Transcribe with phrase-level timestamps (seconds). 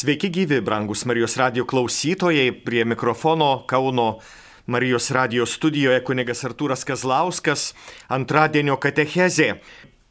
[0.00, 4.18] Sveiki gyvi, brangus Marijos radio klausytojai, prie mikrofono Kauno
[4.66, 7.74] Marijos radio studijoje kunigas Artūras Kazlauskas,
[8.08, 9.50] antradienio katechezė.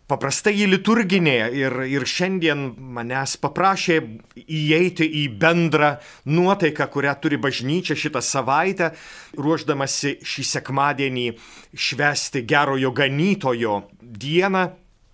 [0.05, 2.67] Paprastai į liturginė ir, ir šiandien
[2.99, 3.97] manęs paprašė
[4.46, 5.95] įeiti į bendrą
[6.29, 8.93] nuotaiką, kurią turi bažnyčia šitą savaitę,
[9.41, 11.27] ruoždamasi šį sekmadienį
[11.73, 14.67] švesti gerojo ganytojo dieną,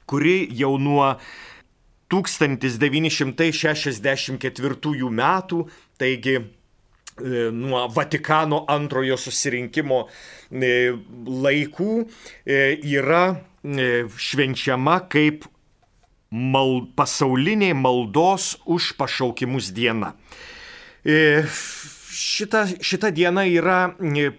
[0.03, 1.13] kuri jau nuo
[2.11, 6.43] 1964 metų, taigi e,
[7.51, 10.07] nuo Vatikano antrojo susirinkimo e,
[11.45, 12.07] laikų e,
[12.85, 13.35] yra
[13.65, 15.45] švenčiama kaip
[16.29, 20.13] mal, pasaulinė maldos už pašaukimus diena
[22.15, 23.79] šita, šita diena yra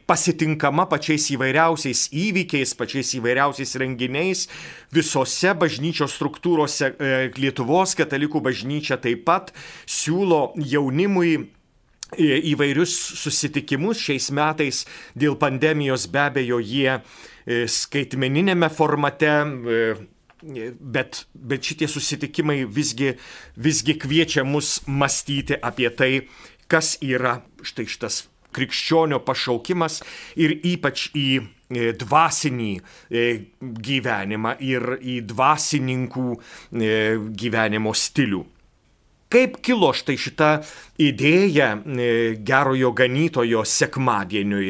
[0.08, 4.46] pasitinkama pačiais įvairiausiais įvykiais, pačiais įvairiausiais renginiais
[4.94, 6.94] visose bažnyčios struktūrose.
[6.96, 9.52] E, Lietuvos katalikų bažnyčia taip pat
[9.84, 19.34] siūlo jaunimui e, įvairius susitikimus šiais metais dėl pandemijos be abejo jie e, skaitmeninėme formate
[20.80, 23.14] bet, bet šitie susitikimai visgi,
[23.56, 26.12] visgi kviečia mus mąstyti apie tai,
[26.70, 28.24] kas yra štai šitas
[28.56, 30.00] krikščionio pašaukimas
[30.40, 33.24] ir ypač į e, dvasinį e,
[33.60, 36.92] gyvenimą ir į dvasininkų e,
[37.42, 38.44] gyvenimo stilių.
[39.36, 40.48] Kaip kilo štai šita
[41.02, 41.72] idėja
[42.46, 44.68] gerojo ganytojo sekmadieniui,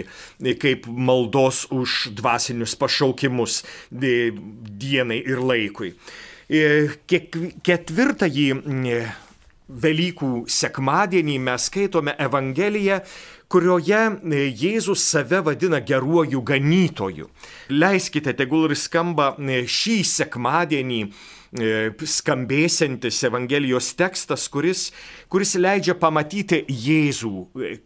[0.62, 3.58] kaip maldos už dvasinius pašaukimus
[3.92, 5.92] dienai ir laikui.
[7.68, 8.48] Ketvirtąjį
[9.66, 13.00] Velykų sekmadienį mes skaitome Evangeliją,
[13.50, 17.30] kurioje e, Jėzus save vadina geruoju ganytoju.
[17.74, 24.84] Leiskite, tegul ir skamba e, šį sekmadienį e, skambėsiantis Evangelijos tekstas, kuris,
[25.32, 27.32] kuris leidžia pamatyti Jėzų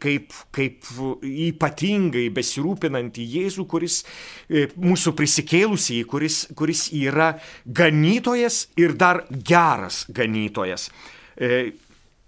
[0.04, 4.02] kaip, kaip ypatingai besirūpinantį Jėzų, kuris
[4.50, 7.30] mūsų prisikėlusį, kuris, kuris yra
[7.64, 10.90] ganytojas ir dar geras ganytojas.
[11.36, 11.72] E,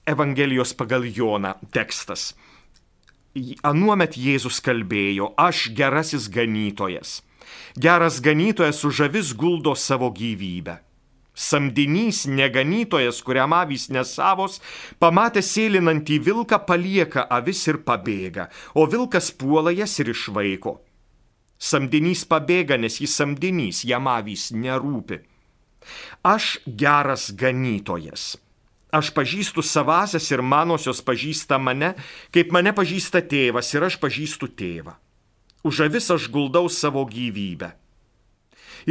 [0.06, 2.32] Evangelijos pagal Joną tekstas.
[3.62, 7.20] Anuomet Jėzus kalbėjo, aš gerasis ganytojas.
[7.78, 10.80] Geras ganytojas už avis guldo savo gyvybę.
[11.32, 14.58] Samdinys neganytojas, kuriam avys nesavos,
[15.00, 20.76] pamatęs sėlinantį vilką palieka avis ir pabėga, o vilkas puola jas ir išvaiko.
[21.56, 25.22] Samdinys pabėga, nes jis samdinys, jam avys nerūpi.
[26.26, 28.34] Aš geras ganytojas
[28.92, 31.94] Aš pažįstu savasias ir manosios pažįsta mane,
[32.28, 34.98] kaip mane pažįsta tėvas ir aš pažįstu tėvą.
[35.64, 37.70] Už avis aš guldau savo gyvybę.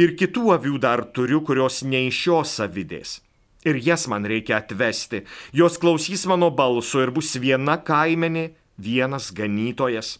[0.02, 3.20] Ir kitų avių dar turiu, kurios ne iš šios avidės.
[3.62, 5.22] Ir jas man reikia atvesti,
[5.54, 10.16] jos klausys mano balso ir bus viena kaimenė, vienas ganytojas.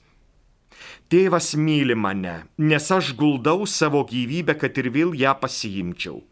[1.10, 6.22] Tėvas myli mane, nes aš guldau savo gyvybę, kad ir vėl ją pasiimčiau.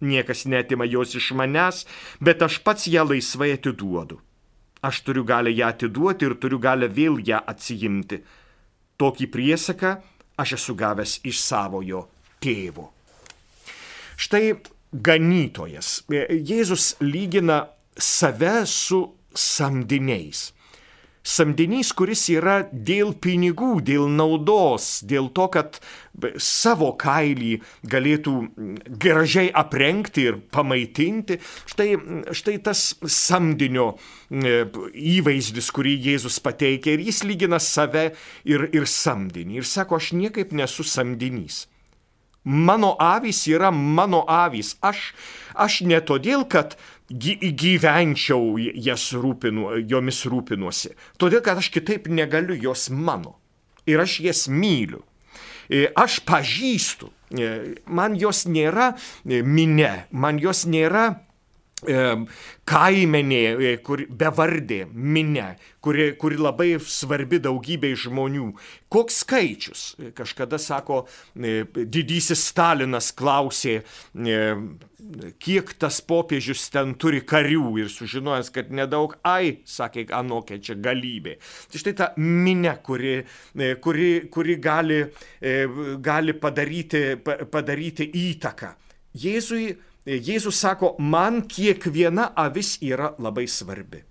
[0.00, 1.84] Niekas netima jos iš manęs,
[2.20, 4.20] bet aš pats ją laisvai atiduodu.
[4.82, 8.20] Aš turiu galę ją atiduoti ir turiu galę vėl ją atsijimti.
[8.98, 9.96] Tokį priesaką
[10.38, 12.04] aš esu gavęs iš savojo
[12.42, 12.92] tėvo.
[14.18, 14.54] Štai
[14.92, 16.04] ganytojas.
[16.10, 17.64] Jėzus lygina
[17.98, 19.02] save su
[19.34, 20.52] samdiniais
[21.28, 25.78] samdinys, kuris yra dėl pinigų, dėl naudos, dėl to, kad
[26.42, 28.34] savo kailį galėtų
[29.00, 31.38] gražiai aprengti ir pamaitinti.
[31.68, 31.88] Štai,
[32.34, 34.64] štai tas samdinio e,
[35.18, 38.10] įvaizdis, kurį Jėzus pateikia ir jis lygina save
[38.48, 39.60] ir, ir samdinį.
[39.60, 41.66] Ir sako, aš niekaip nesu samdinys.
[42.44, 44.76] Mano avys yra mano avys.
[44.80, 45.12] Aš,
[45.54, 46.76] aš ne todėl, kad
[47.08, 50.94] gyvenčiau jas rūpinu, jomis rūpinuosi.
[51.20, 53.38] Todėl, kad aš kitaip negaliu, jos mano.
[53.88, 55.02] Ir aš jas myliu.
[55.68, 57.10] E, aš pažįstu.
[57.32, 57.48] E,
[57.84, 58.94] man jos nėra
[59.24, 61.27] e, minė, man jos nėra
[61.78, 68.50] kaimenė, e, kur bevardė minė, kuri, kuri labai svarbi daugybei žmonių.
[68.90, 69.82] Koks skaičius?
[70.16, 71.06] Kažkada sako,
[71.36, 73.82] e, didysis Stalinas klausė,
[74.16, 74.56] e,
[75.38, 81.38] kiek tas popiežius ten turi karių ir sužinojęs, kad nedaug, ai, sakė, anokia čia galybė.
[81.70, 83.22] Tai štai ta minė, kuri,
[83.80, 85.04] kuri, kuri gali,
[86.02, 88.74] gali padaryti, padaryti įtaką.
[89.14, 89.76] Jėzui
[90.08, 94.04] Jėzus sako, man kiekviena avis yra labai svarbi.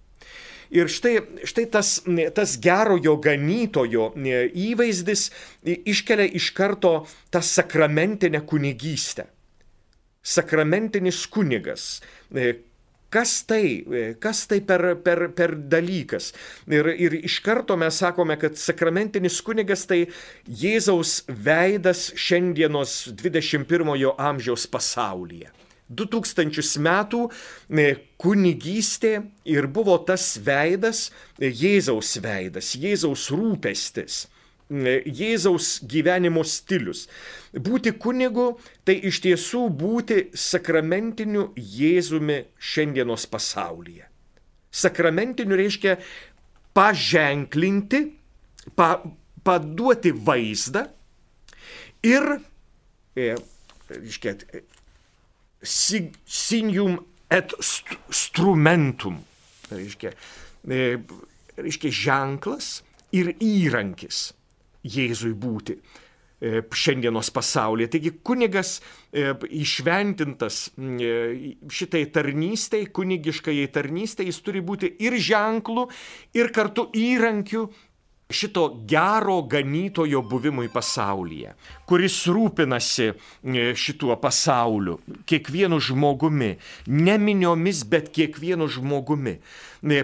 [0.69, 1.15] Ir štai,
[1.47, 1.93] štai tas,
[2.35, 4.09] tas gerojo ganytojo
[4.51, 5.29] įvaizdis
[5.63, 6.93] iškelia iš karto
[7.31, 9.29] tą sakramentinę kunigystę.
[10.27, 12.01] Sakramentinis kunigas,
[13.07, 13.85] Kas tai,
[14.19, 16.33] kas tai per, per, per dalykas?
[16.67, 20.01] Ir, ir iš karto mes sakome, kad sakramentinis kunigas tai
[20.43, 25.53] Jėzaus veidas šiandienos 21-ojo amžiaus pasaulyje.
[25.89, 27.21] 2000 metų
[28.19, 29.13] kunigystė
[29.47, 31.07] ir buvo tas veidas,
[31.39, 34.25] Jėzaus veidas, Jėzaus rūpestis.
[34.67, 37.05] Jėzaus gyvenimo stilius.
[37.55, 44.09] Būti kunigu tai iš tiesų būti sakramentiniu Jėzumi šiandienos pasaulyje.
[44.67, 45.95] Sakramentiniu reiškia
[46.75, 48.01] paženklinti,
[48.75, 48.99] pa,
[49.47, 50.83] paduoti vaizdą
[52.03, 52.27] ir,
[53.15, 53.37] e,
[53.87, 54.35] reiškia,
[55.63, 56.99] sinium
[57.29, 57.53] et
[58.09, 59.19] strumentum,
[59.71, 60.13] reiškia,
[60.69, 60.97] e,
[61.59, 62.81] reiškia ženklas
[63.15, 64.31] ir įrankis
[64.87, 67.89] Jėzui būti e, šiandienos pasaulyje.
[67.97, 68.77] Taigi kunigas
[69.11, 75.87] e, išventintas šitai tarnystai, kunigiškai tarnystai, jis turi būti ir ženklų,
[76.39, 77.67] ir kartu įrankiu
[78.29, 81.53] šito gero ganytojo buvimui pasaulyje,
[81.87, 83.13] kuris rūpinasi
[83.79, 84.97] šituo pasauliu,
[85.29, 86.57] kiekvienu žmogumi,
[86.91, 89.37] ne miniomis, bet kiekvienu žmogumi.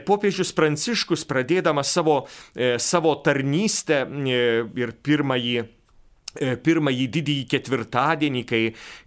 [0.07, 2.23] Popiežius Pranciškus, pradėdamas savo,
[2.79, 5.63] savo tarnystę ir pirmąjį
[6.33, 8.61] pirmąjį didįjį ketvirtadienį, kai,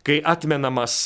[0.07, 1.01] kai atmenamas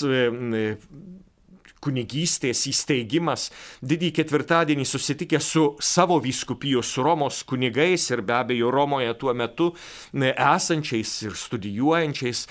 [1.85, 3.49] kunigystės įsteigimas,
[3.83, 9.71] didįjį ketvirtadienį susitikę su savo vyskupijos su Romos kunigais ir be abejo Romoje tuo metu
[10.15, 12.47] esančiais ir studijuojančiais,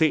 [0.00, 0.10] tai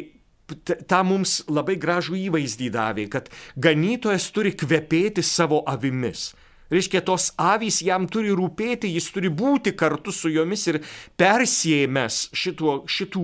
[0.90, 6.32] tą mums labai gražų įvaizdį davė, kad ganytojas turi kvepėti savo avimis.
[6.70, 10.80] Reiškia, tos avys jam turi rūpėti, jis turi būti kartu su jomis ir
[11.18, 13.24] persėmęs šituo, šitų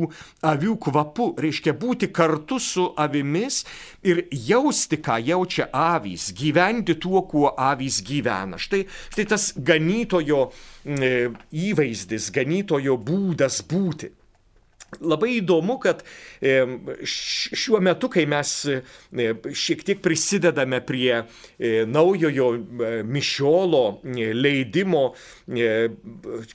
[0.50, 3.62] avių kvapu, reiškia būti kartu su avimis
[4.02, 8.58] ir jausti, ką jaučia avys, gyventi tuo, kuo avys gyvena.
[8.62, 11.16] Štai, štai tas ganytojo e,
[11.70, 14.14] įvaizdis, ganytojo būdas būti.
[15.02, 16.04] Labai įdomu, kad
[16.42, 18.54] šiuo metu, kai mes
[19.66, 21.24] šiek tiek prisidedame prie
[21.90, 22.52] naujojo
[23.08, 23.84] mišiolo
[24.38, 25.06] leidimo,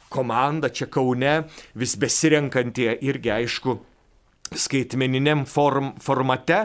[0.09, 1.37] komanda čia Kaune
[1.79, 3.77] vis besirenkantie irgi aišku
[4.57, 6.65] skaitmeniniam form, formate,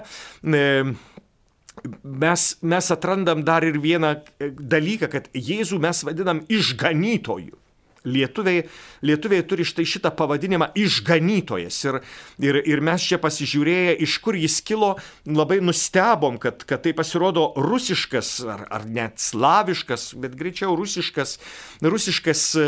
[2.04, 7.65] mes, mes atrandam dar ir vieną dalyką, kad Jėzų mes vadinam išganytoju.
[8.06, 8.64] Lietuviai,
[9.06, 11.80] lietuviai turi štai šitą pavadinimą išganytojas.
[11.88, 12.00] Ir,
[12.44, 14.94] ir, ir mes čia pasižiūrėję, iš kur jis kilo,
[15.26, 21.38] labai nustebom, kad, kad tai pasirodo rusiškas ar, ar net slaviškas, bet greičiau rusiškas,
[21.86, 22.68] rusiškas e,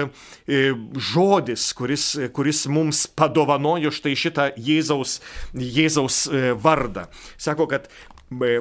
[1.11, 5.19] žodis, kuris, kuris mums padovanojo štai šitą Jėzaus,
[5.53, 7.07] Jėzaus e, vardą.
[7.37, 8.59] Sako, kad e,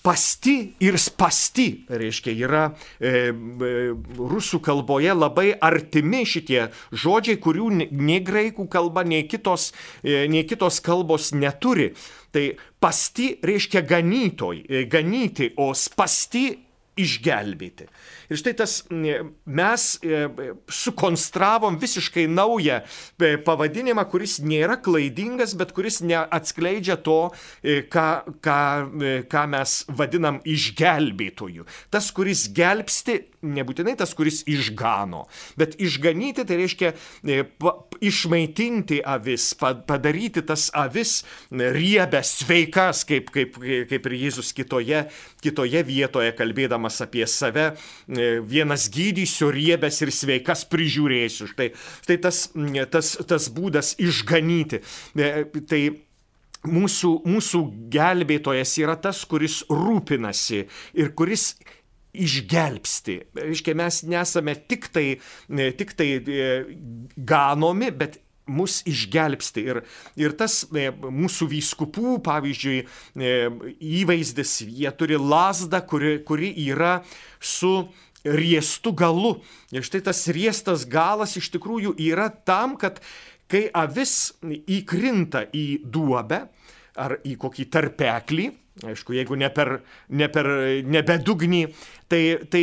[0.00, 3.72] Pasti ir spasti, reiškia, yra e, e,
[4.16, 10.80] rusų kalboje labai artimi šitie žodžiai, kurių nei graikų kalba, nei kitos, e, nei kitos
[10.80, 11.90] kalbos neturi.
[12.32, 12.46] Tai
[12.80, 16.46] pasti reiškia ganytoj, e, ganyti, o spasti
[17.02, 17.88] išgelbėti.
[18.30, 20.20] Ir štai tas mes e,
[20.70, 27.18] sukonstravom visiškai naują e, pavadinimą, kuris nėra klaidingas, bet kuris neatskleidžia to,
[27.62, 28.06] e, ką,
[28.44, 28.60] ką,
[29.30, 31.66] ką mes vadinam išgelbėtoju.
[31.90, 35.24] Tas, kuris gelbsti, nebūtinai tas, kuris išgano,
[35.58, 36.92] bet išganyti tai reiškia
[38.04, 41.20] išmaitinti avis, padaryti tas avis
[41.50, 43.56] riebės, sveikas, kaip, kaip,
[43.90, 45.04] kaip ir Jėzus kitoje,
[45.44, 47.76] kitoje vietoje kalbėdamas kalbėdamas apie save,
[48.08, 51.48] e, vienas gydysiu riebės ir sveikas prižiūrėsiu.
[51.50, 51.72] Štai,
[52.04, 52.50] štai tas,
[52.90, 54.82] tas, tas būdas išganyti.
[55.16, 55.82] E, tai
[56.64, 61.54] mūsų, mūsų gelbėtojas yra tas, kuris rūpinasi ir kuris
[62.12, 63.20] išgelbsti.
[63.38, 65.20] Reiškia, mes nesame tik tai,
[65.78, 66.50] tik tai e,
[67.16, 68.18] ganomi, bet
[68.50, 69.64] mus išgelbsti.
[69.70, 69.82] Ir,
[70.18, 73.34] ir tas e, mūsų vyskupų, pavyzdžiui, e,
[74.02, 77.00] įvaizdis, jie turi lasdą, kuri, kuri yra
[77.40, 77.88] su
[78.24, 79.38] riestu galu.
[79.72, 83.00] Ir štai tas riestas galas iš tikrųjų yra tam, kad
[83.50, 86.44] kai avis įkrinta į duobę
[87.00, 88.50] ar į kokį tarpeklį,
[88.86, 90.46] Aišku, jeigu ne per, ne per
[90.88, 91.60] nebedugnį,
[92.08, 92.62] tai, tai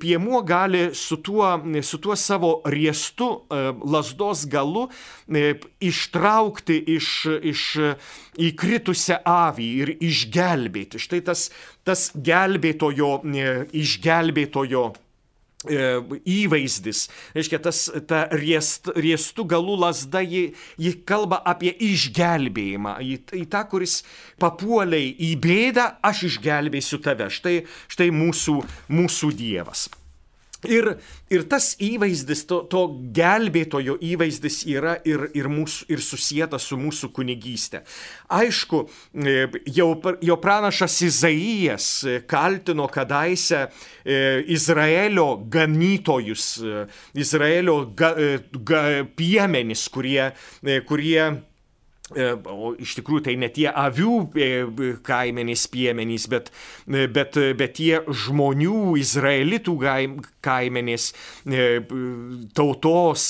[0.00, 1.52] piemuo gali su tuo,
[1.86, 3.60] su tuo savo riestu e,
[3.94, 4.88] lasdos galu
[5.28, 7.12] e, ištraukti iš,
[7.52, 7.62] iš
[8.42, 11.00] įkritusią avį ir išgelbėti.
[11.02, 11.46] Štai tas,
[11.86, 13.54] tas gelbėtojo, e,
[13.84, 14.90] išgelbėtojo
[15.68, 17.06] įvaizdis.
[17.36, 22.98] Reiškia, tas, ta riest, riestų galų lasda, ji, ji kalba apie išgelbėjimą.
[23.02, 24.00] Į, į tą, kuris
[24.42, 27.30] papuoliai į bėdą, aš išgelbėsiu tave.
[27.32, 27.60] Štai,
[27.92, 28.60] štai mūsų,
[28.92, 29.88] mūsų Dievas.
[30.70, 30.86] Ir,
[31.32, 37.10] ir tas įvaizdis, to, to gelbėtojo įvaizdis yra ir, ir, mūsų, ir susijęta su mūsų
[37.16, 37.82] kunigystė.
[38.30, 39.88] Aišku, e, jau,
[40.22, 44.20] jo pranašas Izaijas e, kaltino kadaise e,
[44.54, 46.46] Izraelio ganytojus,
[47.18, 48.14] Izraelio ga,
[48.54, 48.82] ga,
[49.18, 50.30] piemenis, kurie,
[50.86, 51.26] kurie
[52.48, 54.48] o iš tikrųjų tai ne tie avių e,
[55.04, 56.50] kaimenys, piemenys, bet,
[56.86, 59.74] e, bet, bet tie žmonių, izraelitų
[60.42, 61.10] kaimenys,
[62.56, 63.28] tautos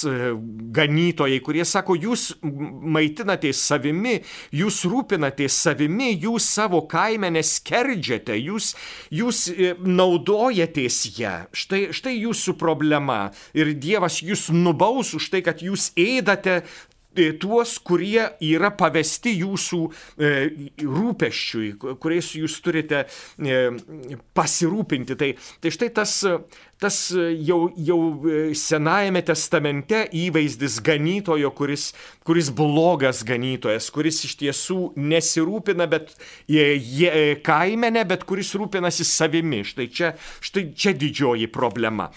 [0.76, 4.18] ganytojai, kurie sako, jūs maitinatės savimi,
[4.56, 8.72] jūs rūpinatės savimi, jūs savo kaimenę skerdžiate, jūs,
[9.12, 9.44] jūs
[9.84, 11.34] naudojatės ją.
[11.56, 13.20] Štai, štai jūsų problema.
[13.56, 16.62] Ir Dievas jūs nubaus už tai, kad jūs ėdate E,
[17.40, 19.80] tuos, kurie yra pavesti jūsų
[20.16, 20.32] e,
[20.82, 21.68] rūpeščiui,
[22.00, 23.60] kuriais jūs turite e,
[24.36, 25.16] pasirūpinti.
[25.20, 25.30] Tai,
[25.62, 26.14] tai štai tas,
[26.82, 28.00] tas jau, jau
[28.58, 31.90] Senajame testamente įvaizdis ganytojo, kuris,
[32.26, 36.16] kuris blogas ganytojas, kuris iš tiesų nesirūpina, bet
[36.50, 36.66] je,
[37.44, 39.62] kaimene, bet kuris rūpinasi savimi.
[39.68, 42.10] Štai čia, štai čia didžioji problema.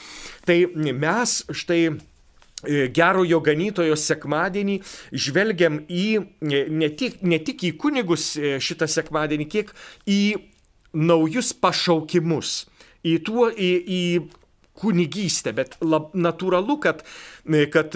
[0.45, 2.14] Tai mes štai E,
[2.63, 4.79] gerojo ganytojo sekmadienį
[5.12, 9.74] žvelgiam į e, ne tik, ne tik į kunigus e, šitą sekmadienį, kiek
[10.07, 10.21] į
[10.95, 12.65] naujus pašaukimus,
[13.03, 14.01] į, tuo, į, į
[14.79, 17.03] kunigystę, bet lab, natūralu, kad,
[17.71, 17.95] kad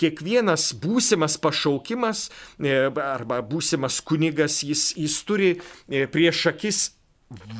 [0.00, 2.26] kiekvienas būsimas pašaukimas
[2.60, 5.54] arba būsimas kunigas, jis, jis turi
[5.88, 6.82] prieš akis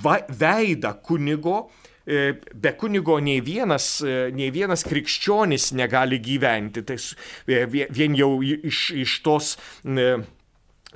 [0.04, 6.84] va, veidą kunigo, E, be kunigo nei vienas, e, nei vienas krikščionis negali gyventi.
[6.84, 9.54] Tai e, vien jau iš, iš tos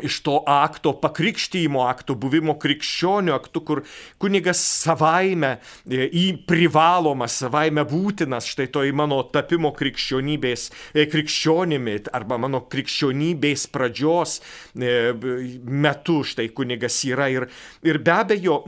[0.03, 3.83] iš to akto, pakrikštymo akto, buvimo krikščionių aktų, kur
[4.23, 5.57] kunigas savaime
[5.89, 14.39] į privalomas, savaime būtinas, štai to į mano tapimo krikščionybės, krikščionimi arba mano krikščionybės pradžios
[14.79, 17.51] metu, štai kunigas yra ir,
[17.83, 18.63] ir be abejo,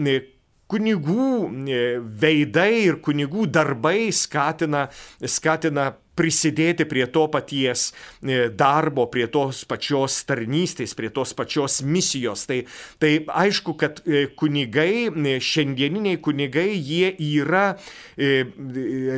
[0.71, 1.31] kunigų
[1.67, 4.87] e, veidai ir kunigų darbai skatina,
[5.27, 12.45] skatina prisidėti prie to paties e, darbo, prie tos pačios tarnystės, prie tos pačios misijos.
[12.51, 12.61] Tai,
[13.03, 13.13] tai
[13.45, 15.09] aišku, kad e, kunigai,
[15.41, 17.73] šiandieniniai kunigai, jie yra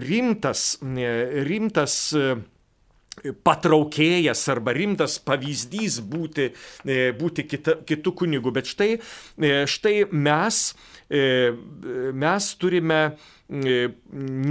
[0.03, 0.77] rimtas,
[1.49, 1.99] rimtas
[3.45, 6.49] patraukėjas arba rimtas pavyzdys būti,
[7.19, 8.55] būti kita, kitų kunigų.
[8.57, 8.89] Bet štai,
[9.69, 10.63] štai mes
[11.13, 13.01] mes turime
[13.49, 13.89] e,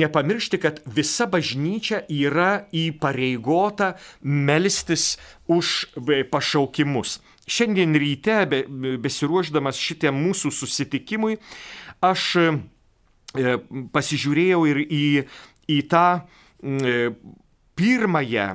[0.01, 5.15] nepamiršti, kad visa bažnyčia yra įpareigota melstis
[5.49, 5.89] už
[6.31, 7.19] pašaukimus.
[7.49, 8.37] Šiandien ryte,
[9.01, 11.39] besiruošdamas šitiem mūsų susitikimui,
[12.05, 13.57] aš e,
[13.95, 15.05] pasižiūrėjau ir į,
[15.71, 16.07] į tą
[17.81, 18.47] pirmąją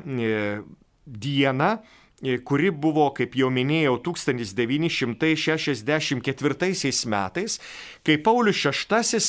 [1.07, 2.06] dieną, E,
[2.45, 7.61] kuri buvo, kaip jau minėjau, 1964 metais,
[8.07, 9.23] kai Paulius VI e,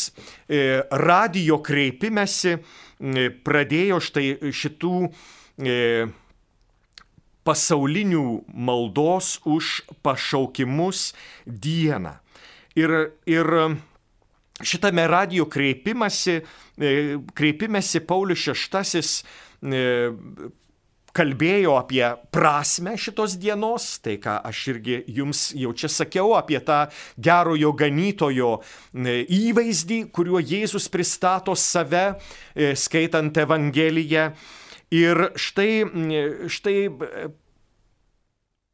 [1.03, 2.60] radio kreipimėsi e,
[3.44, 4.96] pradėjo štai šitų
[7.48, 11.13] pasaulinių maldos už pašaukimus
[11.44, 12.13] dieną.
[12.77, 13.48] Ir, ir
[14.62, 16.44] šitame radio kreipimėsi
[18.06, 19.01] Paulius VI
[21.17, 26.83] kalbėjo apie prasme šitos dienos, tai ką aš irgi jums jau čia sakiau apie tą
[27.17, 32.05] gerojo ganytojo e, įvaizdį, kuriuo Jėzus pristato save,
[32.53, 34.29] e, skaitant Evangeliją.
[34.93, 36.77] Ir štai, e, štai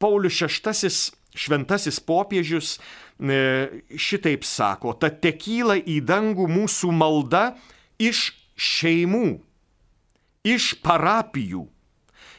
[0.02, 0.92] Paulius VI,
[1.34, 2.76] šventasis popiežius,
[3.98, 7.44] šitaip sako, tad tekyla į dangų mūsų malda
[8.02, 9.38] iš šeimų,
[10.46, 11.64] iš parapijų,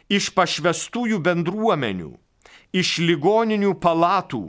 [0.10, 2.12] iš pašvestųjų bendruomenių,
[2.76, 4.44] iš ligoninių palatų,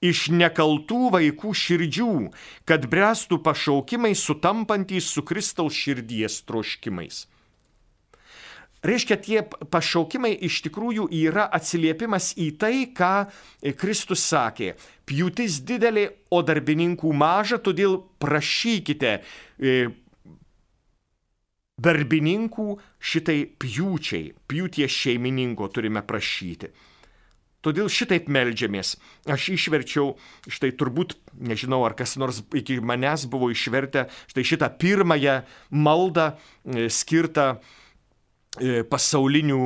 [0.00, 2.12] iš nekaltų vaikų širdžių,
[2.68, 7.26] kad brestų pašaukimai sutampantys su Kristaus širdies troškimais.
[8.78, 13.26] Reiškia, tie pašaukimai iš tikrųjų yra atsiliepimas į tai, ką
[13.74, 14.76] Kristus sakė.
[15.08, 19.88] Pjūtis didelė, o darbininkų maža, todėl prašykite e,
[21.78, 22.68] darbininkų
[22.98, 26.72] šitai pjūčiai, pjūties šeimininko turime prašyti.
[27.62, 28.94] Todėl šitaip melžiamės.
[29.26, 30.12] Aš išverčiau,
[30.46, 35.40] štai turbūt, nežinau, ar kas nors iki manęs buvo išvertę, štai šitą pirmąją
[35.74, 37.58] maldą e, skirtą
[38.62, 39.64] e, pasaulinių,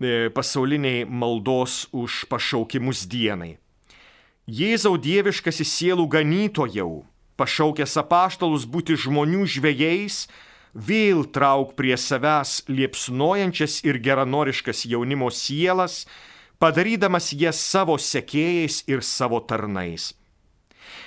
[0.00, 3.58] e, pasauliniai maldos už pašaukimus dienai.
[4.48, 7.04] Jėzau dieviškasis sielų ganytojau,
[7.36, 10.24] pašaukęs apaštalus būti žmonių žvėjais,
[10.74, 16.04] vėl trauk prie savęs liepsnojančias ir geranoriškas jaunimo sielas,
[16.58, 20.12] padarydamas jas savo sekėjais ir savo tarnais.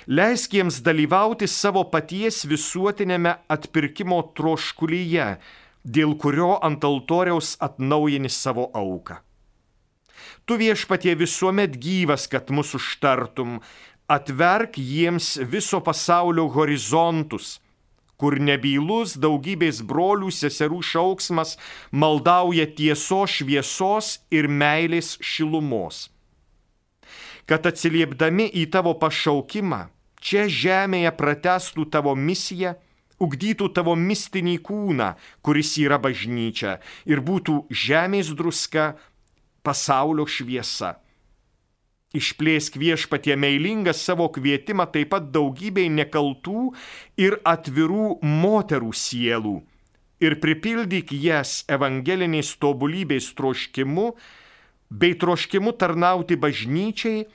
[0.08, 5.36] Leisk jiems dalyvauti savo paties visuotinėme atpirkimo troškulyje,
[5.84, 9.20] dėl kurio ant altoriaus atnaujini savo auką.
[10.48, 13.58] Tu viešpatie visuomet gyvas, kad mūsų užtartum,
[14.08, 17.58] atverk jiems viso pasaulio horizontus
[18.18, 21.56] kur nebylus daugybės brolių seserų šauksmas
[21.90, 26.08] maldauja tiesos šviesos ir meilės šilumos.
[27.48, 29.86] Kad atsiliepdami į tavo pašaukimą,
[30.20, 32.74] čia žemėje pratestų tavo misiją,
[33.22, 38.92] ugdytų tavo mistinį kūną, kuris yra bažnyčia, ir būtų žemės druska,
[39.64, 40.98] pasaulio šviesa
[42.16, 46.70] Išplėsk viešpatie meilingą savo kvietimą taip pat daugybei nekaltų
[47.20, 49.58] ir atvirų moterų sielų
[50.22, 54.08] ir pripildyk jas evangelinės tobulybės troškimu
[54.88, 57.26] bei troškimu tarnauti bažnyčiai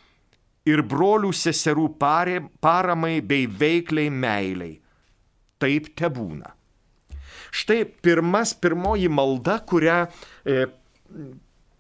[0.70, 4.80] ir brolių seserų paramai bei veikliai meiliai.
[5.60, 6.54] Taip te būna.
[7.54, 10.66] Štai pirmas, pirmoji malda, kurią e,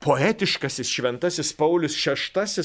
[0.03, 2.63] poetiškasis šventasis Paulius VI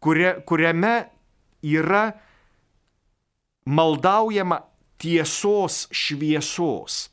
[0.00, 0.96] kuria, kuriame
[1.62, 2.10] yra
[3.68, 4.62] maldaujama
[5.00, 7.08] tiesos šviesos.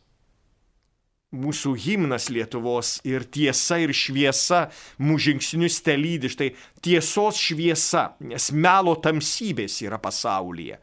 [1.38, 4.70] Mūsų himnas Lietuvos ir tiesa ir šviesa
[5.04, 6.32] mūsų žingsnius te lydi.
[6.32, 10.80] Štai tiesos šviesa, nes melo tamsybės yra pasaulyje.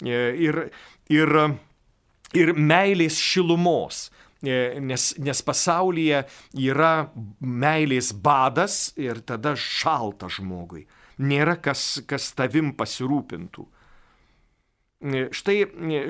[0.00, 0.16] E,
[0.48, 0.62] ir,
[1.12, 1.36] ir,
[2.32, 4.06] ir meilės šilumos.
[4.42, 6.24] E, nes, nes pasaulyje
[6.58, 6.94] yra
[7.44, 10.86] meilės badas ir tada šalta žmogui
[11.18, 13.66] nėra kas, kas tavim pasirūpintų.
[15.34, 15.56] Štai,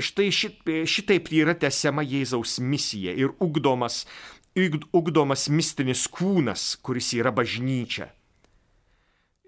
[0.05, 4.03] štai šit, šitaip yra tęsiama Jėzaus misija ir ugdomas,
[4.93, 8.11] ugdomas mistinis kūnas, kuris yra bažnyčia.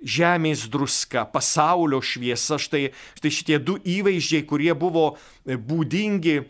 [0.05, 2.90] Žemės druska, pasaulio šviesa, štai,
[3.21, 5.14] štai šitie du įvaizdžiai, kurie buvo
[5.45, 6.45] būdingi e,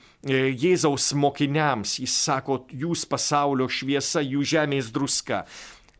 [0.55, 1.99] Jėzaus mokiniams.
[2.03, 5.45] Jis sako, jūs pasaulio šviesa, jūs žemės druska.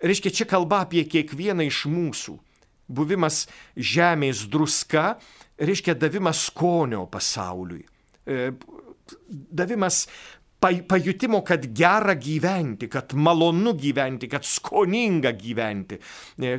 [0.03, 2.39] Reiškia, čia kalba apie kiekvieną iš mūsų
[2.89, 3.45] buvimas
[3.77, 5.15] žemės druska
[5.59, 7.85] reiškia davimas skonio pasauliui.
[8.27, 8.51] E,
[9.29, 10.05] davimas
[10.61, 15.99] pajutimo, kad gera gyventi, kad malonu gyventi, kad skoninga gyventi.
[16.41, 16.59] E,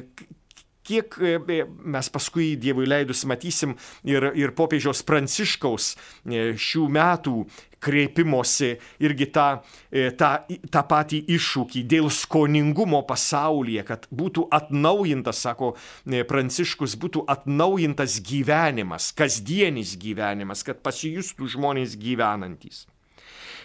[0.86, 3.74] kiek e, mes paskui Dievui leidus matysim
[4.06, 7.40] ir, ir popiežiaus Pranciškaus šių metų
[7.86, 9.46] kreipimosi irgi tą,
[9.92, 10.32] e, tą,
[10.74, 19.12] tą patį iššūkį dėl skoningumo pasaulyje, kad būtų atnaujintas, sako e, Pranciškus, būtų atnaujintas gyvenimas,
[19.18, 22.86] kasdienis gyvenimas, kad pasijustų žmonės gyvenantys.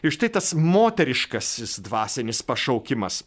[0.01, 3.21] Ir štai tas moteriškasis dvasinis pašaukimas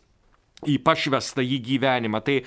[0.70, 2.22] į pašvestą į gyvenimą.
[2.26, 2.38] Tai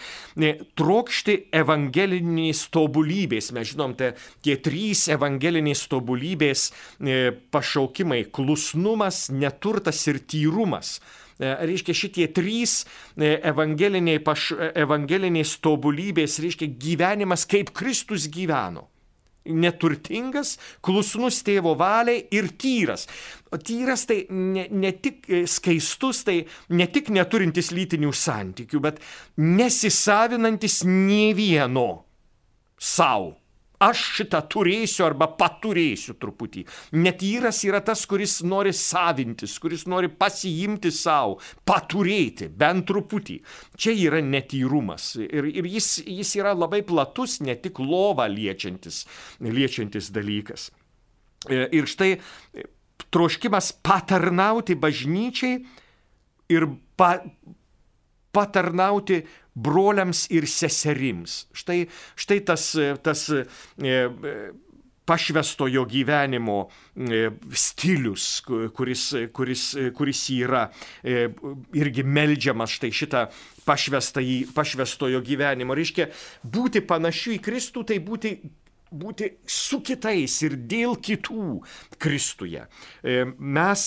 [0.42, 6.70] ne, trokšti evangelinės tobulybės, mes žinom, tai tie trys evangelinės tobulybės
[7.04, 7.20] ne,
[7.54, 11.00] pašaukimai- klusnumas, neturtas ir tyrumas.
[11.38, 12.84] E, reiškia, šitie trys
[13.16, 18.88] e, evangeliniai paš, evangelinės tobulybės, reiškia gyvenimas, kaip Kristus gyveno
[19.48, 23.06] neturtingas, klusnus tėvo valiai ir tyras.
[23.64, 26.40] Tyras tai ne, ne tik e, skaistus, tai
[26.74, 29.00] ne tik neturintis lytinių santykių, bet
[29.40, 31.88] nesisavinantis nie vieno
[32.76, 33.36] savo
[33.82, 36.64] aš šitą turėsiu arba paturėsiu truputį.
[36.96, 43.38] Netyras yra tas, kuris nori savintis, kuris nori pasiimti savo, paturėti bent truputį.
[43.76, 49.04] Čia yra netyrumas ir, ir jis, jis yra labai platus, ne tik lovą liečiantis,
[49.44, 50.70] liečiantis dalykas.
[51.50, 52.16] E, ir štai
[53.12, 55.60] troškimas patarnauti bažnyčiai
[56.52, 57.18] ir pa,
[58.34, 59.22] patarnauti
[59.56, 61.46] broliams ir seserims.
[61.56, 61.86] Štai,
[62.18, 62.68] štai tas,
[63.02, 63.96] tas e,
[65.06, 68.42] pašvestojo gyvenimo e, stilius,
[68.76, 69.64] kuris, kuris,
[69.96, 70.66] kuris yra
[71.02, 71.28] e,
[71.78, 73.24] irgi melžiamas štai šitą
[73.66, 75.74] pašvestojo gyvenimo.
[75.74, 76.10] Reiškia,
[76.44, 78.36] būti panašiu į Kristų, tai būti
[78.96, 81.56] būti su kitais ir dėl kitų
[81.98, 82.62] Kristuje.
[83.36, 83.82] Mes,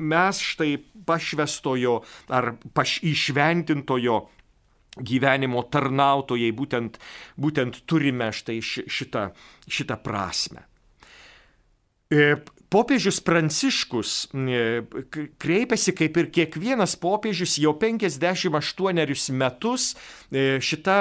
[0.00, 0.70] mes štai
[1.06, 1.98] pašvestojo
[2.32, 4.22] ar paš išventintojo
[5.04, 6.98] gyvenimo tarnautojai būtent,
[7.36, 9.28] būtent turime štai šitą,
[9.68, 10.64] šitą prasme.
[12.08, 12.38] E,
[12.72, 14.82] popiežius Pranciškus e,
[15.40, 19.92] kreipiasi kaip ir kiekvienas popiežius jau 58 metus
[20.32, 20.98] e, šita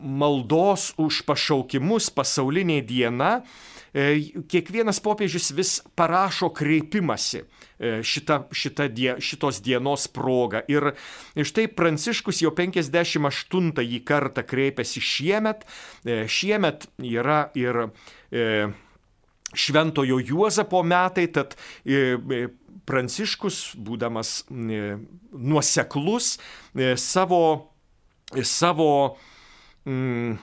[0.00, 3.42] maldos už pašaukimus pasaulinė diena
[3.92, 10.62] kiekvienas popiežius vis parašo kreipimąsi e, šita, šita die, šitos dienos proga.
[10.70, 10.92] Ir
[11.34, 13.72] štai Pranciškus jau 58
[14.06, 15.66] kartą kreipiasi šiemet.
[16.04, 17.88] E, šiemet yra ir
[19.50, 21.56] Šventojo Juozapo metai, tad
[22.86, 26.36] Pranciškus, būdamas nuoseklus,
[26.94, 27.42] savo,
[28.46, 28.92] savo
[29.82, 30.38] mm,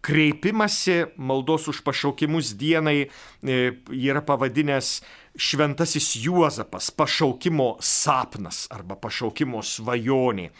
[0.00, 3.08] kreipimasi maldos už pašaukimus dienai
[3.42, 5.00] e, yra pavadinęs
[5.36, 10.50] Šventasis Juozapas, pašaukimo sapnas arba pašaukimo svajonė.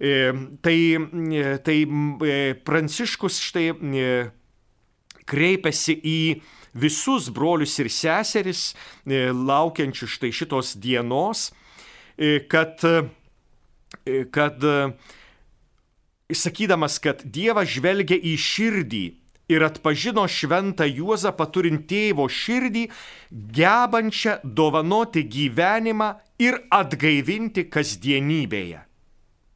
[0.00, 0.12] E,
[0.60, 0.78] tai,
[1.40, 1.78] e, tai
[2.64, 3.70] Pranciškus štai
[5.30, 6.20] kreipiasi į
[6.80, 8.74] visus brolius ir seseris,
[9.06, 11.48] laukiančius štai šitos dienos,
[12.50, 12.82] kad,
[14.34, 14.66] kad
[16.36, 19.04] sakydamas, kad Dievas žvelgia į širdį
[19.50, 22.86] ir atpažino šventą Juozapą turint tėvo širdį,
[23.56, 26.12] gebančią dovanoti gyvenimą
[26.42, 28.84] ir atgaivinti kasdienybėje.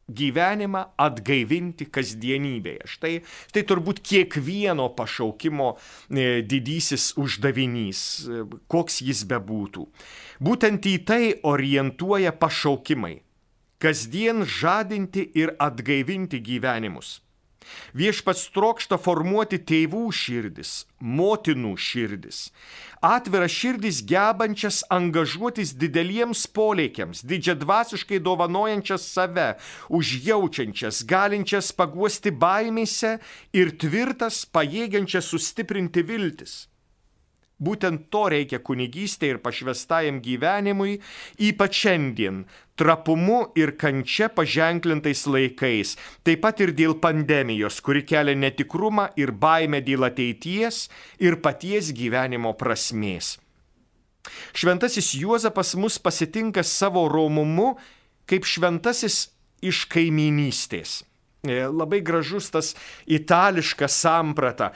[0.05, 2.89] Gyvenimą atgaivinti kasdienybėje.
[2.93, 3.13] Štai
[3.55, 9.87] tai turbūt kiekvieno pašaukimo e, didysis uždavinys, e, koks jis bebūtų.
[10.45, 13.23] Būtent į tai orientuoja pašaukimai
[13.85, 17.18] kasdien žadinti ir atgaivinti gyvenimus.
[17.97, 22.40] Viešpats trokšta formuoti tėvų širdis, motinų širdis,
[23.05, 29.49] atviras širdis gebančias angažuotis dideliems polėkiams, didžiadvasiškai dovanojančias save,
[29.88, 33.18] užjaučiančias, galinčias paguosti baimėse
[33.57, 36.64] ir tvirtas, pajėgiančias sustiprinti viltis.
[37.62, 40.97] Būtent to reikia kunigystė ir pašvestajam gyvenimui,
[41.38, 42.40] ypač šiandien,
[42.75, 45.95] trapumu ir kančia paženklintais laikais,
[46.27, 50.88] taip pat ir dėl pandemijos, kuri kelia netikrumą ir baimę dėl ateities
[51.23, 53.37] ir paties gyvenimo prasmės.
[54.57, 57.75] Šventasis Juozapas mus pasitinka savo romumu
[58.27, 59.29] kaip šventasis
[59.62, 61.03] iš kaiminystės.
[61.45, 62.73] E, labai gražus tas
[63.05, 64.73] itališkas samprata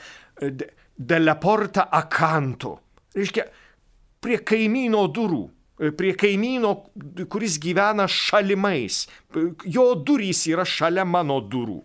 [0.99, 2.75] deleporta akanto.
[3.15, 3.47] Reiškia,
[4.21, 5.43] prie kaimyno durų,
[5.97, 6.73] prie kaimyno,
[7.31, 9.05] kuris gyvena šalimais.
[9.65, 11.79] Jo durys yra šalia mano durų.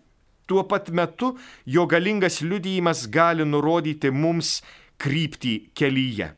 [0.44, 4.58] Tuo pat metu jo galingas liudijimas gali nurodyti mums
[5.00, 6.34] kryptį kelyje.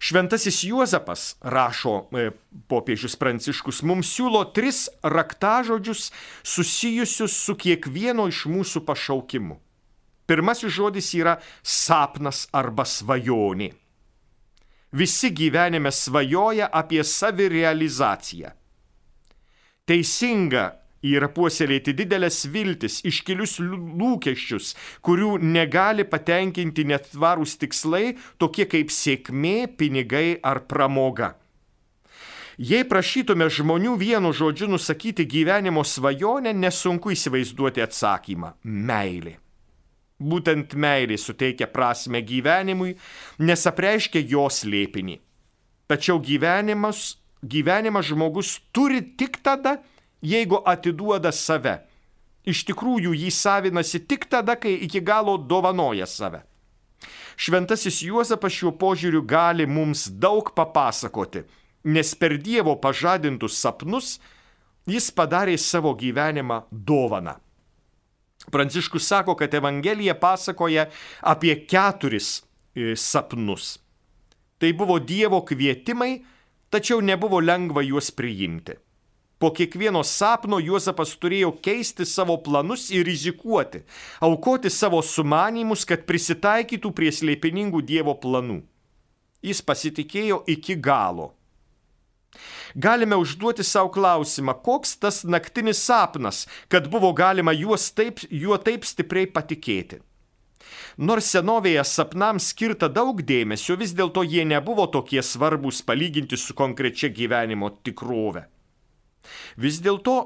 [0.00, 2.30] Šventasis Juozapas, rašo e,
[2.72, 6.06] popiežius Pranciškus, mums siūlo tris raktažodžius
[6.40, 9.58] susijusius su kiekvieno iš mūsų pašaukimu.
[10.30, 13.72] Pirmasis žodis yra sapnas arba svajonė.
[14.94, 18.52] Visi gyvenime svajoja apie savirealizaciją.
[19.90, 20.68] Teisinga
[21.02, 29.72] yra puoselėti didelės viltis, iškilius lūkesčius, kurių negali patenkinti net tvarūs tikslai, tokie kaip sėkmė,
[29.74, 31.34] pinigai ar pramoga.
[32.60, 38.54] Jei prašytume žmonių vienu žodžiu nusakyti gyvenimo svajonę, nesunku įsivaizduoti atsakymą-
[38.90, 39.39] meilė.
[40.20, 42.92] Būtent meilė suteikia prasme gyvenimui,
[43.40, 45.16] nes apreiškia jos lėpinį.
[45.88, 49.78] Tačiau gyvenimas, gyvenimas žmogus turi tik tada,
[50.20, 51.80] jeigu atiduoda save.
[52.44, 56.44] Iš tikrųjų jį savinasi tik tada, kai iki galo dovanoja save.
[57.40, 61.46] Šventasis Juozapas šiuo požiūriu gali mums daug papasakoti,
[61.88, 64.18] nes per Dievo pažadintus sapnus
[64.84, 67.38] jis padarė savo gyvenimą dovaną.
[68.48, 70.88] Pranciškus sako, kad Evangelija pasakoja
[71.20, 72.40] apie keturis
[72.74, 73.78] e, sapnus.
[74.58, 76.22] Tai buvo Dievo kvietimai,
[76.70, 78.76] tačiau nebuvo lengva juos priimti.
[79.40, 83.80] Po kiekvieno sapno Juozapas turėjo keisti savo planus ir rizikuoti,
[84.20, 88.58] aukoti savo sumanimus, kad prisitaikytų prie slėpiningų Dievo planų.
[89.40, 91.30] Jis pasitikėjo iki galo
[92.74, 97.52] galime užduoti savo klausimą, koks tas naktinis sapnas, kad buvo galima
[97.94, 100.00] taip, juo taip stipriai patikėti.
[100.98, 107.08] Nors senovėje sapnams skirta daug dėmesio, vis dėlto jie nebuvo tokie svarbus palyginti su konkrečia
[107.08, 108.44] gyvenimo tikrove.
[109.56, 110.16] Vis dėlto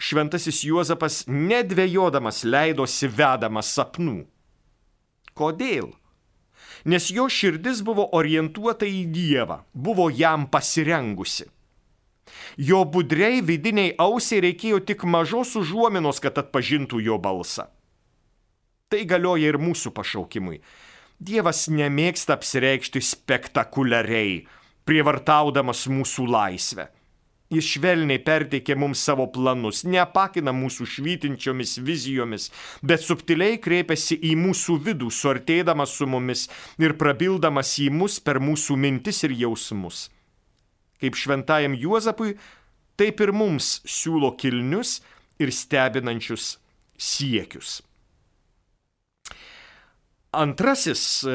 [0.00, 4.24] šventasis Juozapas nedvėjodamas leidosi vedamas sapnų.
[5.34, 5.92] Kodėl?
[6.84, 11.48] Nes jo širdis buvo orientuota į Dievą, buvo jam pasirengusi.
[12.56, 17.66] Jo budriai vidiniai ausiai reikėjo tik mažos užuominos, kad atpažintų jo balsą.
[18.90, 20.60] Tai galioja ir mūsų pašaukimui.
[21.20, 24.46] Dievas nemėgsta apsireikšti spektakuliariai,
[24.88, 26.88] prievartaudamas mūsų laisvę.
[27.50, 32.46] Jis švelniai perteikė mums savo planus, neapakina mūsų švytinčiomis vizijomis,
[32.86, 36.46] bet subtiliai kreipiasi į mūsų vidų, suartėdamas su mumis
[36.78, 40.06] ir prabildamas į mus per mūsų mintis ir jausmus
[41.00, 42.36] kaip šventajam Juozapui,
[43.00, 45.00] taip ir mums siūlo kilnius
[45.40, 46.58] ir stebinančius
[47.00, 47.80] siekius.
[50.32, 51.30] Antrasis e,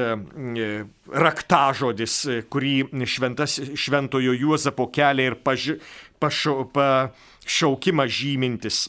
[0.55, 0.67] e,
[1.11, 5.75] raktažodis, e, kurį šventas, šventojo Juozapo kelia ir paži,
[6.23, 8.85] pašau, pašaukimą žymintis,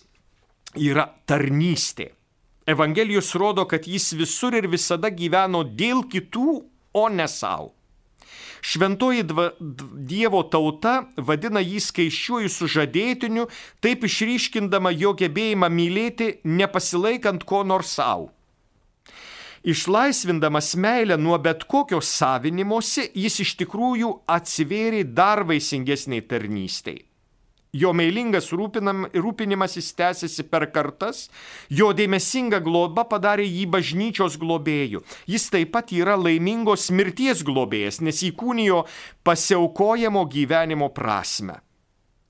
[0.79, 2.13] yra tarnystė.
[2.71, 6.55] Evangelijos rodo, kad jis visur ir visada gyveno dėl kitų,
[6.95, 7.73] o ne savo.
[8.63, 13.51] Šventoji dva, Dievo tauta vadina jį skaičiuoju sužadėtiniu,
[13.83, 18.31] taip išryškindama jo gebėjimą mylėti, nepasilaikant ko nors savo.
[19.67, 27.01] Išlaisvindamas meilę nuo bet kokio savinimosi, jis iš tikrųjų atsivėrė dar vaisingesniai tarnystei.
[27.75, 31.25] Jo meilingas rūpinam, rūpinimasis tęsiasi per kartas,
[31.69, 35.03] jo dėmesinga globa padarė jį bažnyčios globėjų.
[35.27, 38.85] Jis taip pat yra laimingos mirties globėjas, nes įkūnijo
[39.27, 41.59] pasiaukojamo gyvenimo prasme.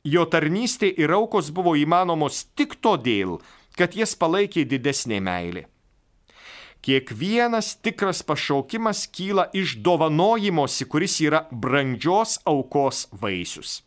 [0.08, 3.42] Jo tarnystė ir aukos buvo įmanomos tik todėl,
[3.76, 5.68] kad jas palaikė didesnė meilė.
[6.86, 13.80] Kiekvienas tikras pašaukimas kyla iš dovanojimosi, kuris yra brandžios aukos vaisius.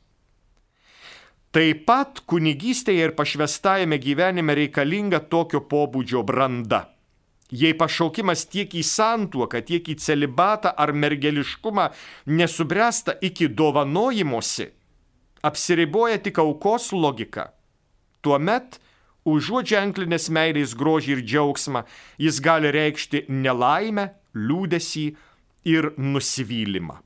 [1.55, 6.81] Taip pat kunigystėje ir pašvestajame gyvenime reikalinga tokio pobūdžio branda.
[7.49, 11.88] Jei pašaukimas tiek į santuoką, tiek į celibatą ar mergeliškumą
[12.27, 14.67] nesubręsta iki dovanojimosi,
[15.41, 17.47] apsiriboja tik aukos logika,
[18.21, 18.81] tuomet
[19.35, 21.83] užuot ženklinės meilės grožį ir džiaugsmą,
[22.21, 25.05] jis gali reikšti nelaimę, liūdėsį
[25.69, 26.99] ir nusivylimą.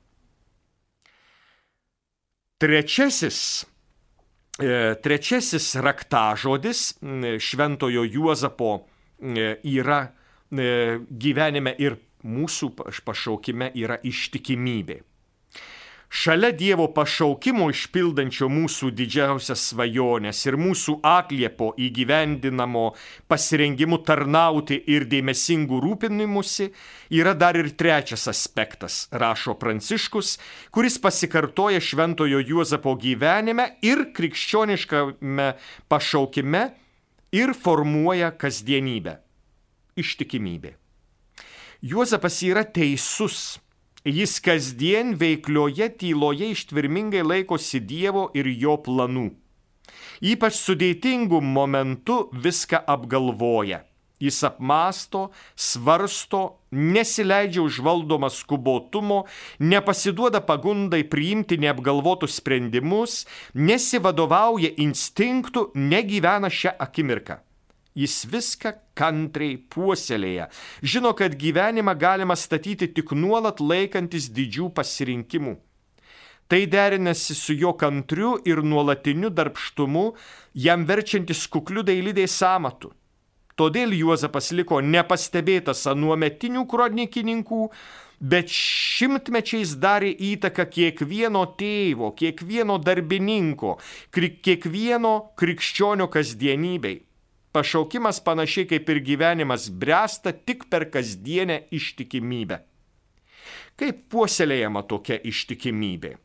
[2.64, 3.38] Trečiasis
[4.62, 6.94] E, trečiasis raktažodis
[7.42, 8.84] šventojo Juozapo
[9.66, 9.98] yra
[10.54, 15.00] gyvenime ir mūsų pašaukime yra ištikimybė.
[16.14, 22.84] Šalia Dievo pašaukimo išpildančio mūsų didžiausias svajonės ir mūsų atliepo įgyvendinamo
[23.26, 26.68] pasirengimu tarnauti ir dėmesingų rūpinimusi
[27.18, 30.36] yra dar ir trečias aspektas, rašo Pranciškus,
[30.70, 35.48] kuris pasikartoja Šventojo Juozapo gyvenime ir krikščioniškame
[35.90, 36.64] pašaukime
[37.34, 39.18] ir formuoja kasdienybę-
[40.04, 40.76] ištikimybė.
[41.82, 43.58] Juozapas yra teisus
[44.04, 49.30] Jis kasdien veiklioje tyloje ištvirmingai laikosi Dievo ir jo planų.
[50.20, 53.78] Ypač sudėtingų momentų viską apgalvoja.
[54.20, 59.24] Jis apmąsto, svarsto, nesileidžia užvaldomas skubotumo,
[59.58, 63.24] nepasiduoda pagundai priimti neapgalvotus sprendimus,
[63.56, 67.40] nesivadovauja instinktų, negyvena šią akimirką.
[67.94, 70.48] Jis viską kantriai puoselėja.
[70.82, 75.54] Žino, kad gyvenimą galima statyti tik nuolat laikantis didžių pasirinkimų.
[76.50, 80.04] Tai derinasi su jo kantriu ir nuolatiniu darbštumu,
[80.66, 82.90] jam verčiantis kukliu dailydės amatu.
[83.54, 87.62] Todėl Juozapas liko nepastebėtas anuometinių kronikininkų,
[88.18, 93.78] bet šimtmečiais darė įtaką kiekvieno tėvo, kiekvieno darbininko,
[94.10, 96.98] kiekvieno krikščionio kasdienybei.
[97.54, 102.56] Pašaukimas panašiai kaip ir gyvenimas bręsta tik per kasdienę ištikimybę.
[103.78, 106.16] Kaip puoselėjama tokia ištikimybė?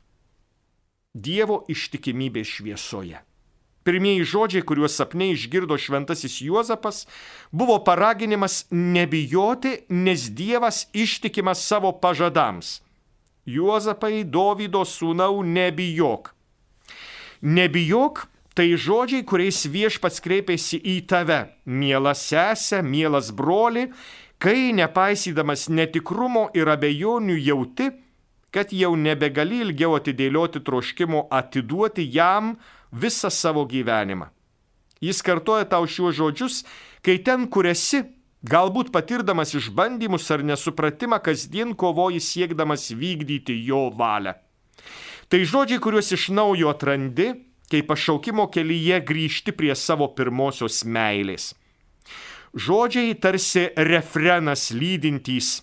[1.14, 3.22] Dievo ištikimybė šviesoje.
[3.86, 7.04] Pirmieji žodžiai, kuriuos sapne išgirdo šventasis Juozapas,
[7.54, 12.80] buvo paraginimas nebijoti, nes Dievas ištikimas savo pažadams.
[13.46, 16.34] Juozapai, Dovydo sūnau, nebijok.
[17.42, 18.26] Nebijok
[18.60, 23.86] tai žodžiai, kuriais viešpats kreipėsi į tave, miela sesė, mielas broli,
[24.36, 27.88] kai nepaisydamas netikrumo ir abejonių jauti,
[28.52, 32.58] kad jau nebegali ilgiau atidėlioti troškimo atiduoti jam,
[32.92, 34.28] visą savo gyvenimą.
[35.00, 36.62] Jis kartoja tau šiuos žodžius,
[37.00, 38.04] kai ten, kur esi,
[38.44, 44.36] galbūt patirdamas išbandymus ar nesupratimą, kasdien kovoji siekdamas vykdyti jo valią.
[45.32, 47.38] Tai žodžiai, kuriuos iš naujo atrandi,
[47.70, 51.54] kai pašaukimo kelyje grįžti prie savo pirmosios meilės.
[52.58, 55.60] Žodžiai tarsi refrenas lydintys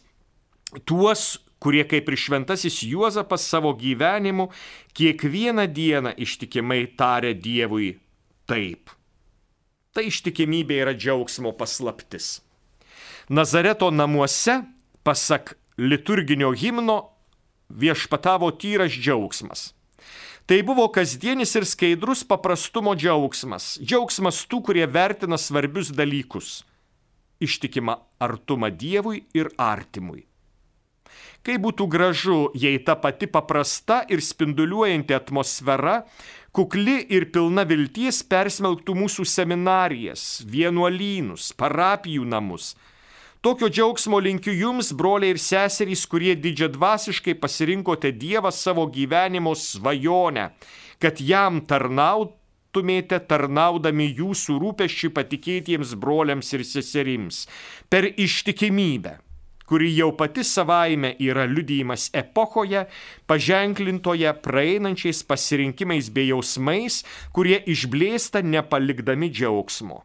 [0.86, 4.50] tuos, kurie kaip ir šventasis Juozapas savo gyvenimu
[4.94, 7.96] kiekvieną dieną ištikimai tarė Dievui
[8.46, 8.92] taip.
[9.90, 12.42] Ta ištikimybė yra džiaugsmo paslaptis.
[13.28, 14.60] Nazareto namuose,
[15.02, 17.00] pasak liturginio himno,
[17.70, 19.72] viešpatavo tyras džiaugsmas.
[20.46, 23.80] Tai buvo kasdienis ir skaidrus paprastumo džiaugsmas.
[23.82, 26.60] Džiaugsmas tų, kurie vertina svarbius dalykus.
[27.42, 30.22] Ištikima artumą Dievui ir artimui.
[31.42, 35.96] Kaip būtų gražu, jei ta pati paprasta ir spinduliuojanti atmosfera,
[36.54, 42.76] kukli ir pilna vilties persmelktų mūsų seminarijas, vienuolynus, parapijų namus.
[43.46, 50.48] Tokio džiaugsmo linkiu jums, broliai ir seserys, kurie didžiadvasiškai pasirinkote Dievą savo gyvenimo svajonę,
[50.98, 57.44] kad jam tarnautumėte tarnaudami jūsų rūpeščių patikėtiems broliams ir seserims
[57.86, 59.14] per ištikimybę
[59.70, 62.82] kuri jau pati savaime yra liudijimas epochoje,
[63.30, 66.98] paženklintoje praeinančiais pasirinkimais bei jausmais,
[67.30, 70.02] kurie išblėsta nepalikdami džiaugsmo.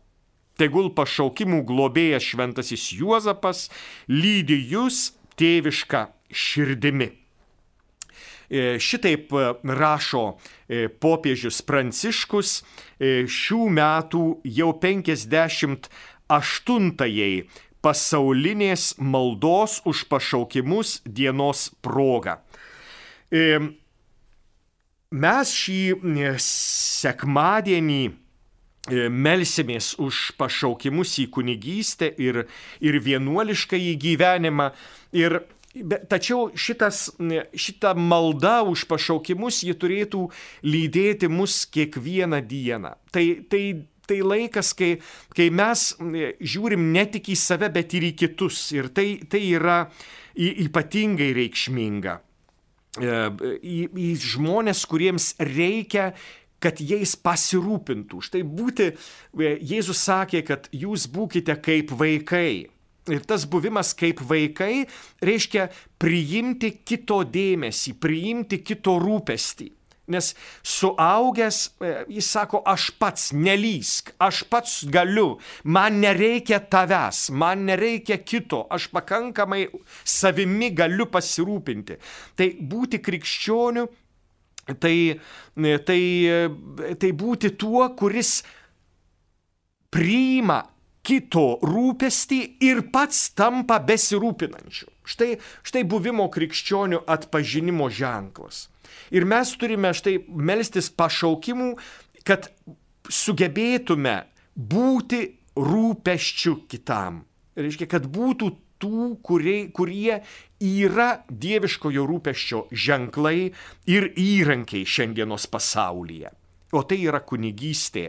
[0.62, 3.64] Tegul pašaukimų globėjas šventasis Juozapas
[4.06, 5.08] lydi jūs
[5.42, 7.10] tėvišką širdimi.
[8.52, 10.36] E, šitaip e, rašo
[10.68, 12.66] e, popiežius Pranciškus
[13.02, 17.48] šių metų jau 58-ąjai
[17.82, 22.42] pasaulinės maldos už pašaukimus dienos proga.
[25.12, 25.96] Mes šį
[26.46, 28.21] sekmadienį
[28.90, 32.46] melsimės už pašaukimus į kunigystę ir,
[32.82, 34.72] ir vienuolišką į gyvenimą.
[35.14, 35.44] Ir,
[35.76, 37.12] bet, tačiau šitas,
[37.54, 40.26] šita malda už pašaukimus ji turėtų
[40.66, 42.96] lydėti mus kiekvieną dieną.
[43.14, 43.64] Tai, tai
[44.12, 44.98] tai laikas, kai,
[45.38, 48.66] kai mes žiūrim ne tik į save, bet ir į kitus.
[48.76, 49.86] Ir tai, tai yra
[50.36, 52.18] ypatingai reikšminga.
[53.00, 53.12] E,
[53.64, 56.10] į, į žmonės, kuriems reikia
[56.62, 58.22] kad jais pasirūpintų.
[58.28, 62.70] Štai būti, e, Jėzus sakė, kad jūs būkite kaip vaikai.
[63.10, 64.86] Ir tas buvimas kaip vaikai
[65.26, 69.72] reiškia priimti kito dėmesį, priimti kito rūpestį.
[70.12, 70.34] Nes
[70.66, 78.18] suaugęs, e, jis sako, aš pats nelysk, aš pats galiu, man nereikia tavęs, man nereikia
[78.18, 79.68] kito, aš pakankamai
[80.04, 81.98] savimi galiu pasirūpinti.
[82.36, 83.88] Tai būti krikščioniu,
[84.80, 85.20] tai,
[85.88, 86.02] tai,
[87.02, 88.42] tai būti tuo, kuris
[89.92, 90.62] priima
[91.06, 94.88] kito rūpestį ir pats tampa besirūpinančiu.
[95.08, 95.32] Štai,
[95.66, 98.68] štai buvimo krikščionių atpažinimo ženklas.
[99.12, 101.74] Ir mes turime štai melstis pašaukimų,
[102.28, 102.52] kad
[103.10, 104.22] sugebėtume
[104.56, 105.24] būti
[105.58, 107.24] rūpeščių kitam.
[107.58, 110.20] Reiškia, kad būtų tų, kurie, kurie
[110.62, 113.52] yra dieviškojo rūpeščio ženklai
[113.90, 116.32] ir įrankiai šiandienos pasaulyje.
[116.72, 118.08] O tai yra kunigystė,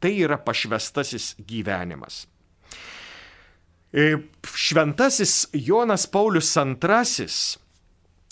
[0.00, 2.24] tai yra pašvestasis gyvenimas.
[3.94, 7.62] E, šventasis Jonas Paulius II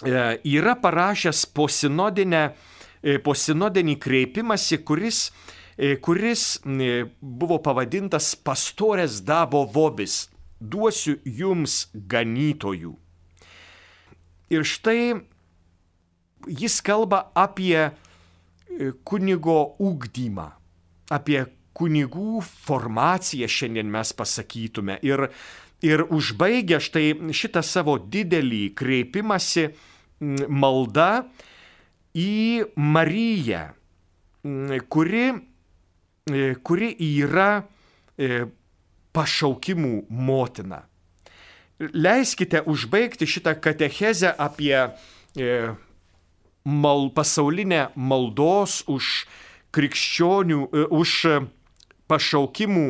[0.03, 2.43] E, yra parašęs posinodinę,
[3.03, 5.31] e, posinodinį kreipimąsi, kuris,
[6.05, 6.43] kuris
[7.23, 10.27] buvo pavadintas pastorės dabo vobis.
[10.63, 12.95] Duosiu jums ganytojų.
[14.53, 15.15] Ir štai
[16.47, 17.91] jis kalba apie
[19.05, 20.47] kunigo ūkdymą,
[21.13, 21.45] apie
[21.77, 24.99] kunigų formaciją šiandien mes pasakytume.
[25.07, 25.29] Ir,
[25.85, 29.69] ir užbaigia štai šitą savo didelį kreipimąsi
[30.49, 31.25] malda
[32.15, 33.63] į Mariją,
[34.93, 35.27] kuri,
[36.63, 37.49] kuri yra
[38.19, 38.45] e,
[39.13, 40.83] pašaukimų motina.
[41.79, 45.75] Leiskite užbaigti šitą katechezę apie e,
[46.65, 49.27] mal, pasaulinę maldos už
[49.75, 51.17] krikščionių, e, už
[52.13, 52.87] pašaukimų,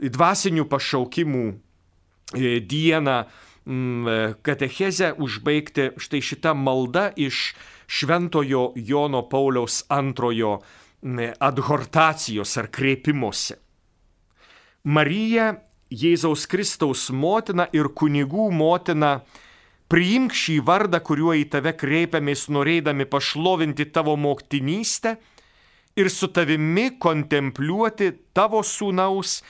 [0.00, 3.22] dvasinių pašaukimų e, dieną
[4.42, 7.52] katechezę užbaigti štai šitą maldą iš
[7.86, 10.56] Šventojo Jono Pauliaus antrojo
[11.38, 13.54] adhortacijos ar kreipimosi.
[14.84, 15.60] Marija,
[15.92, 19.20] Jėzaus Kristaus motina ir kunigų motina,
[19.92, 25.18] priimk šį vardą, kuriuo į tave kreipiamės norėdami pašlovinti tavo motinystę
[26.00, 29.42] ir su tavimi kontempliuoti tavo sūnaus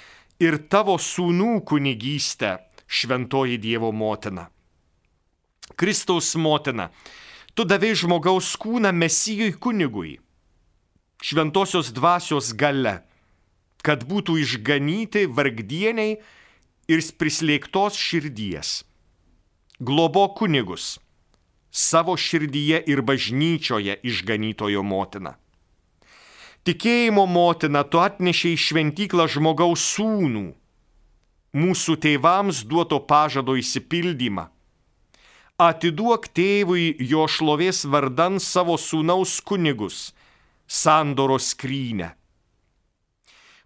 [0.42, 2.56] ir tavo sūnų kunigystę,
[2.88, 4.48] šventoji Dievo motina.
[5.76, 6.88] Kristaus motina,
[7.54, 10.16] tu davai žmogaus kūną mesijui kunigui,
[11.22, 13.04] šventosios dvasios gale,
[13.86, 16.18] kad būtų išganyti vargdieniai
[16.90, 18.80] ir prislėgtos širdies.
[19.80, 20.98] Globo kunigus
[21.70, 25.36] savo širdyje ir bažnyčioje išganytojo motina.
[26.66, 30.50] Tikėjimo motina, tu atnešiai šventyklą žmogaus sūnų,
[31.56, 34.50] mūsų tėvams duoto pažado įsipildymą.
[35.60, 40.10] Atiduok tėvui jo šlovės vardan savo sūnaus kunigus,
[40.66, 42.19] sandoros skrynę.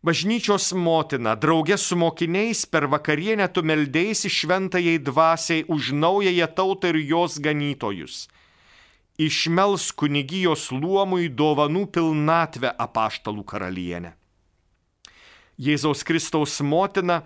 [0.05, 6.99] Bažnyčios motina, draugė su mokiniais per vakarienę tu meldėsi šventajai dvasiai už naująją tautą ir
[7.09, 8.27] jos ganytojus.
[9.17, 14.13] Išmels kunigijos luomui dovanų pilnatvę apaštalų karalienę.
[15.57, 17.23] Jėzaus Kristaus motina,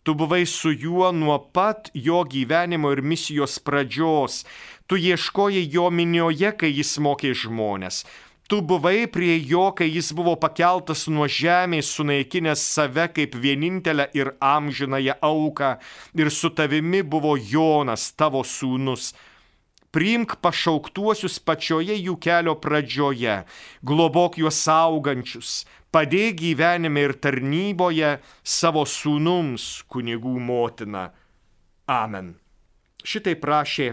[0.00, 4.46] tu buvai su juo nuo pat jo gyvenimo ir misijos pradžios,
[4.86, 8.06] tu ieškojai jo minioje, kai jis mokė žmonės,
[8.46, 14.36] Tu buvai prie jo, kai jis buvo pakeltas nuo žemės, sunaikinęs save kaip vienintelę ir
[14.38, 15.70] amžinąją auką,
[16.14, 19.10] ir su tavimi buvo Jonas, tavo sūnus,
[19.90, 23.40] priimk pašauktuosius pačioje jų kelio pradžioje,
[23.82, 28.14] globok juos augančius, padėk gyvenime ir tarnyboje
[28.46, 31.08] savo sūnums kunigų motina.
[31.90, 32.36] Amen.
[33.02, 33.92] Šitai prašė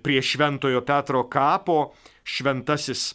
[0.00, 1.82] prie Šventojo Petro kapo
[2.24, 3.10] šventasis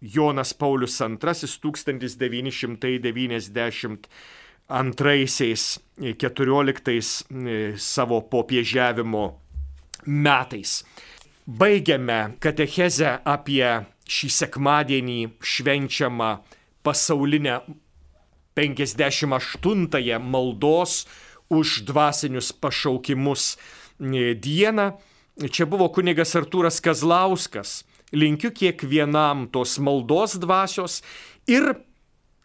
[0.00, 3.98] Jonas Paulius II 1992
[6.18, 9.40] 14 e, savo popiežiavimo
[10.06, 10.84] metais.
[11.46, 16.30] Baigiame katechezę apie šį sekmadienį švenčiamą
[16.86, 17.60] pasaulinę
[18.58, 21.06] 58-ąją maldos
[21.48, 24.98] už dvasinius pašaukimus e, dieną.
[25.36, 27.84] Čia buvo kunigas Artūras Kazlauskas.
[28.14, 31.00] Linkiu kiekvienam tos maldos dvasios
[31.50, 31.72] ir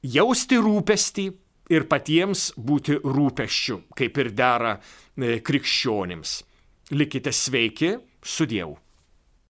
[0.02, 1.28] jausti rūpestį
[1.72, 6.40] ir patiems būti rūpeščiu, kaip ir dera e, krikščionims.
[6.98, 8.76] Likite sveiki, su Dievu.